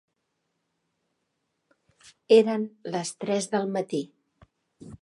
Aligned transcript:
Eren 2.39 2.67
les 2.97 3.13
tres 3.25 3.51
del 3.55 3.71
matí. 3.79 4.03